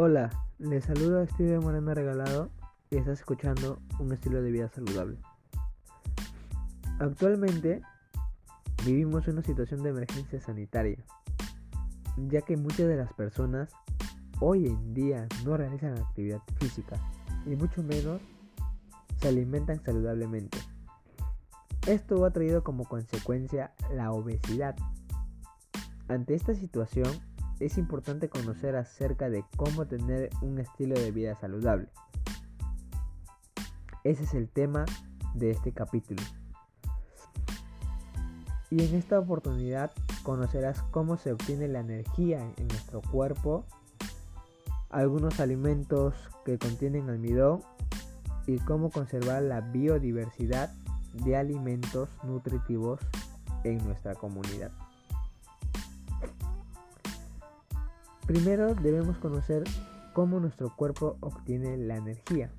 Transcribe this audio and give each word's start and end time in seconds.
Hola, 0.00 0.30
les 0.60 0.84
saluda 0.84 1.26
Steve 1.26 1.58
Moreno 1.58 1.92
Regalado 1.92 2.50
y 2.88 2.98
estás 2.98 3.18
escuchando 3.18 3.80
un 3.98 4.12
estilo 4.12 4.40
de 4.40 4.52
vida 4.52 4.68
saludable. 4.68 5.18
Actualmente 7.00 7.82
vivimos 8.86 9.26
una 9.26 9.42
situación 9.42 9.82
de 9.82 9.90
emergencia 9.90 10.40
sanitaria, 10.40 10.98
ya 12.16 12.42
que 12.42 12.56
muchas 12.56 12.86
de 12.86 12.96
las 12.96 13.12
personas 13.14 13.72
hoy 14.38 14.66
en 14.66 14.94
día 14.94 15.26
no 15.44 15.56
realizan 15.56 15.98
actividad 15.98 16.42
física 16.60 16.94
y 17.44 17.56
mucho 17.56 17.82
menos 17.82 18.20
se 19.16 19.26
alimentan 19.26 19.82
saludablemente. 19.82 20.58
Esto 21.88 22.24
ha 22.24 22.30
traído 22.30 22.62
como 22.62 22.84
consecuencia 22.84 23.72
la 23.92 24.12
obesidad. 24.12 24.76
Ante 26.06 26.36
esta 26.36 26.54
situación, 26.54 27.10
es 27.60 27.78
importante 27.78 28.28
conocer 28.28 28.76
acerca 28.76 29.28
de 29.28 29.44
cómo 29.56 29.86
tener 29.86 30.30
un 30.42 30.58
estilo 30.58 30.94
de 30.98 31.10
vida 31.10 31.34
saludable. 31.40 31.88
Ese 34.04 34.24
es 34.24 34.34
el 34.34 34.48
tema 34.48 34.84
de 35.34 35.50
este 35.50 35.72
capítulo. 35.72 36.22
Y 38.70 38.84
en 38.84 38.94
esta 38.94 39.18
oportunidad 39.18 39.92
conocerás 40.22 40.82
cómo 40.90 41.16
se 41.16 41.32
obtiene 41.32 41.68
la 41.68 41.80
energía 41.80 42.40
en 42.56 42.68
nuestro 42.68 43.00
cuerpo, 43.00 43.64
algunos 44.90 45.40
alimentos 45.40 46.14
que 46.44 46.58
contienen 46.58 47.08
almidón 47.08 47.62
y 48.46 48.58
cómo 48.58 48.90
conservar 48.90 49.42
la 49.42 49.60
biodiversidad 49.60 50.70
de 51.24 51.36
alimentos 51.36 52.08
nutritivos 52.24 53.00
en 53.64 53.78
nuestra 53.84 54.14
comunidad. 54.14 54.70
Primero 58.28 58.74
debemos 58.74 59.16
conocer 59.16 59.64
cómo 60.12 60.38
nuestro 60.38 60.76
cuerpo 60.76 61.16
obtiene 61.20 61.78
la 61.78 61.96
energía. 61.96 62.50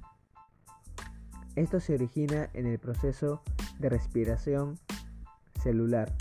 Esto 1.56 1.80
se 1.80 1.94
origina 1.94 2.50
en 2.56 2.66
el 2.66 2.80
proceso 2.80 3.44
de 3.78 3.89
respiración 3.89 4.80
celular, 5.61 6.11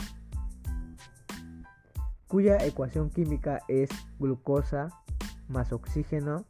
cuya 2.27 2.59
ecuación 2.59 3.09
química 3.09 3.63
es 3.69 3.89
glucosa 4.19 4.91
más 5.49 5.73
oxígeno 5.73 6.45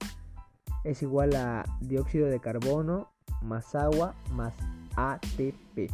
es 0.82 1.00
igual 1.00 1.36
a 1.36 1.66
dióxido 1.80 2.26
de 2.26 2.40
carbono 2.40 3.12
más 3.42 3.76
agua 3.76 4.16
más 4.32 4.54
ATP. 4.96 5.92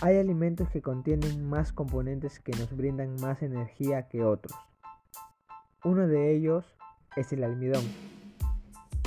Hay 0.00 0.18
alimentos 0.18 0.68
que 0.68 0.82
contienen 0.82 1.48
más 1.48 1.72
componentes 1.72 2.40
que 2.40 2.50
nos 2.58 2.76
brindan 2.76 3.14
más 3.20 3.44
energía 3.44 4.08
que 4.08 4.24
otros. 4.24 4.52
Uno 5.84 6.06
de 6.06 6.34
ellos 6.34 6.64
es 7.16 7.32
el 7.32 7.44
almidón. 7.44 7.84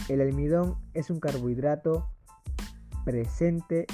El 0.08 0.22
almidón 0.22 0.78
es 0.94 1.10
un 1.10 1.20
carbohidrato 1.20 2.10
presente 3.04 3.86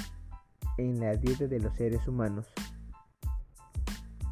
en 0.78 1.00
la 1.00 1.16
dieta 1.16 1.46
de 1.46 1.58
los 1.58 1.74
seres 1.74 2.06
humanos. 2.06 2.46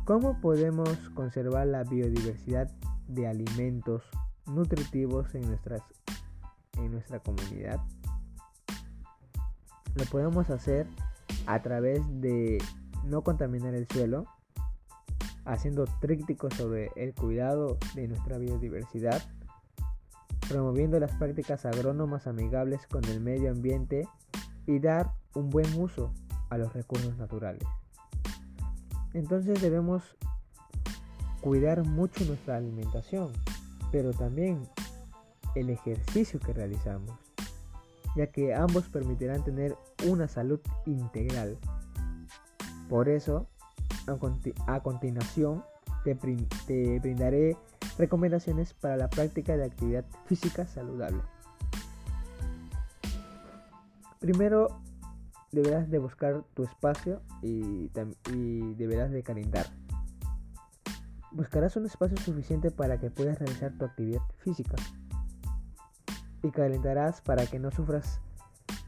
¿Cómo 0.04 0.40
podemos 0.40 0.90
conservar 1.14 1.66
la 1.66 1.82
biodiversidad 1.84 2.70
de 3.08 3.26
alimentos 3.26 4.02
nutritivos 4.46 5.34
en, 5.34 5.48
nuestras, 5.48 5.82
en 6.76 6.90
nuestra 6.92 7.20
comunidad? 7.20 7.80
Lo 9.94 10.04
podemos 10.06 10.50
hacer 10.50 10.86
a 11.46 11.62
través 11.62 12.02
de 12.20 12.58
no 13.04 13.22
contaminar 13.22 13.74
el 13.74 13.86
suelo, 13.88 14.26
haciendo 15.44 15.84
trípticos 16.00 16.54
sobre 16.54 16.90
el 16.96 17.14
cuidado 17.14 17.78
de 17.94 18.08
nuestra 18.08 18.38
biodiversidad, 18.38 19.22
promoviendo 20.48 20.98
las 20.98 21.12
prácticas 21.12 21.64
agrónomas 21.66 22.26
amigables 22.26 22.86
con 22.86 23.04
el 23.04 23.20
medio 23.20 23.50
ambiente 23.50 24.08
y 24.66 24.78
dar 24.78 25.12
un 25.34 25.50
buen 25.50 25.72
uso 25.78 26.12
a 26.50 26.58
los 26.58 26.72
recursos 26.72 27.16
naturales. 27.16 27.64
Entonces 29.12 29.60
debemos 29.60 30.16
cuidar 31.40 31.84
mucho 31.84 32.24
nuestra 32.24 32.56
alimentación, 32.56 33.32
pero 33.92 34.12
también 34.12 34.62
el 35.54 35.70
ejercicio 35.70 36.40
que 36.40 36.52
realizamos, 36.52 37.12
ya 38.16 38.28
que 38.28 38.54
ambos 38.54 38.88
permitirán 38.88 39.44
tener 39.44 39.76
una 40.06 40.26
salud 40.26 40.60
integral. 40.86 41.58
Por 42.88 43.08
eso 43.08 43.48
a, 44.66 44.80
continuación 44.80 45.64
te, 46.04 46.14
te 46.66 46.98
brindaré 47.00 47.56
recomendaciones 47.98 48.74
para 48.74 48.96
la 48.96 49.08
práctica 49.08 49.56
de 49.56 49.64
actividad 49.64 50.04
física 50.26 50.66
saludable. 50.66 51.22
Primero 54.20 54.80
deberás 55.52 55.90
de 55.90 55.98
buscar 55.98 56.44
tu 56.54 56.64
espacio 56.64 57.22
y, 57.42 57.90
y, 58.32 58.74
deberás 58.74 59.10
de 59.10 59.22
calentar. 59.22 59.66
Buscarás 61.30 61.76
un 61.76 61.86
espacio 61.86 62.16
suficiente 62.18 62.70
para 62.70 62.98
que 62.98 63.10
puedas 63.10 63.38
realizar 63.38 63.72
tu 63.76 63.84
actividad 63.84 64.22
física. 64.38 64.76
Y 66.42 66.50
calentarás 66.50 67.20
para 67.22 67.46
que 67.46 67.58
no 67.58 67.70
sufras 67.70 68.20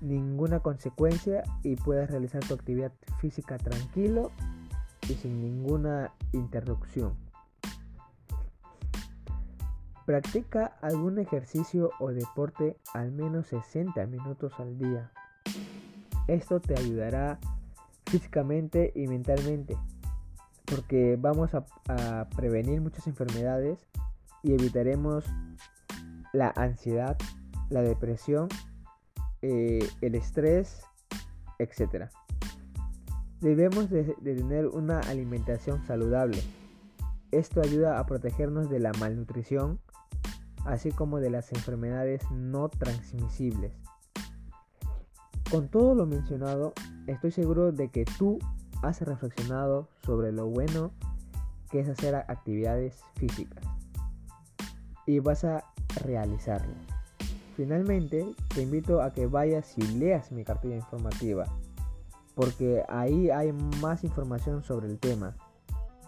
ninguna 0.00 0.60
consecuencia 0.60 1.43
y 1.62 1.76
puedas 1.76 2.10
realizar 2.10 2.44
tu 2.44 2.55
actividad 2.55 2.93
física 3.19 3.56
tranquilo 3.56 4.31
y 5.09 5.15
sin 5.15 5.41
ninguna 5.41 6.12
interrupción. 6.33 7.15
Practica 10.05 10.77
algún 10.83 11.19
ejercicio 11.19 11.91
o 11.99 12.12
deporte 12.12 12.77
al 12.94 13.11
menos 13.11 13.49
60 13.49 14.06
minutos 14.06 14.53
al 14.59 14.78
día. 14.78 15.11
Esto 16.28 16.61
te 16.61 16.78
ayudará 16.78 17.39
físicamente 18.06 18.93
y 18.94 19.09
mentalmente 19.09 19.77
porque 20.67 21.17
vamos 21.19 21.50
a, 21.55 22.28
prevenir 22.37 22.81
muchas 22.81 23.06
enfermedades 23.06 23.78
y 24.43 24.53
evitaremos 24.53 25.25
la 26.33 26.53
ansiedad, 26.56 27.17
la 27.71 27.83
depresión, 27.83 28.49
eh, 29.43 29.88
el 30.00 30.15
estrés, 30.17 30.83
etc. 31.59 32.11
Debemos 33.41 33.91
de, 33.91 34.05
tener 34.23 34.67
una 34.67 35.01
alimentación 35.01 35.87
saludable. 35.87 36.43
Esto 37.33 37.61
ayuda 37.61 37.99
a 37.99 38.07
protegernos 38.07 38.71
de 38.71 38.81
la 38.81 38.93
malnutrición, 38.99 39.79
así 40.65 40.91
como 40.91 41.21
de 41.21 41.31
las 41.31 41.53
enfermedades 41.53 42.23
no 42.31 42.71
transmisibles. 42.71 43.73
Con 45.51 45.69
todo 45.69 45.95
lo 45.95 46.07
mencionado, 46.07 46.73
estoy 47.07 47.31
seguro 47.31 47.73
de 47.73 47.89
que 47.91 48.07
tú 48.19 48.39
has 48.83 49.03
reflexionado 49.03 49.91
sobre 50.05 50.33
lo 50.33 50.47
bueno 50.47 50.93
que 51.71 51.81
es 51.81 51.89
hacer 51.89 52.15
actividades 52.15 53.03
físicas 53.17 53.65
y 55.05 55.19
vas 55.19 55.45
a 55.45 55.63
realizarlo. 56.05 56.75
Finalmente, 57.55 58.35
te 58.55 58.63
invito 58.63 59.03
a 59.03 59.13
que 59.13 59.27
vayas 59.27 59.77
y 59.77 59.83
leas 59.83 60.33
mi 60.33 60.45
cartilla 60.45 60.77
informativa 60.77 61.47
porque 62.37 62.85
ahí 62.91 63.31
hay 63.31 63.51
más 63.81 64.05
información 64.05 64.63
sobre 64.63 64.89
el 64.89 64.99
tema. 64.99 65.35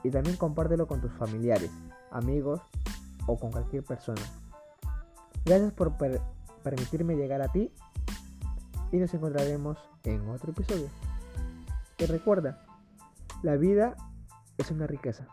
Y 0.04 0.10
también 0.10 0.36
compártelo 0.36 0.86
con 0.86 1.00
tus 1.00 1.10
familiares, 1.12 1.70
amigos 2.12 2.60
o 3.26 3.36
con 3.38 3.50
cualquier 3.50 3.82
persona. 3.82 4.20
Gracias 5.46 5.72
por 5.72 5.94
permitirme 6.62 7.16
llegar 7.16 7.40
a 7.40 7.48
ti 7.48 7.72
y 8.92 8.98
nos 8.98 9.12
encontraremos 9.14 9.78
en 10.04 10.28
otro 10.28 10.52
episodio. 10.52 10.88
Y 11.96 12.04
recuerda, 12.04 12.62
la 13.42 13.56
vida 13.56 13.96
es 14.58 14.70
una 14.70 14.86
riqueza. 14.86 15.26